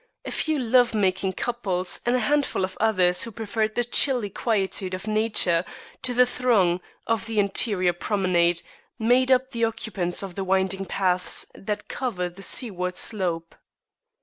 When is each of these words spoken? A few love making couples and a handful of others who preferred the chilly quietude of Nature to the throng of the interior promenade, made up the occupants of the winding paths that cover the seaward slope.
A 0.25 0.31
few 0.31 0.57
love 0.57 0.95
making 0.95 1.33
couples 1.33 2.01
and 2.07 2.15
a 2.15 2.19
handful 2.21 2.63
of 2.63 2.75
others 2.81 3.21
who 3.21 3.31
preferred 3.31 3.75
the 3.75 3.83
chilly 3.83 4.31
quietude 4.31 4.95
of 4.95 5.05
Nature 5.05 5.63
to 6.01 6.15
the 6.15 6.25
throng 6.25 6.81
of 7.05 7.27
the 7.27 7.37
interior 7.37 7.93
promenade, 7.93 8.63
made 8.97 9.31
up 9.31 9.51
the 9.51 9.63
occupants 9.63 10.23
of 10.23 10.33
the 10.33 10.43
winding 10.43 10.87
paths 10.87 11.45
that 11.53 11.87
cover 11.87 12.29
the 12.29 12.41
seaward 12.41 12.97
slope. 12.97 13.53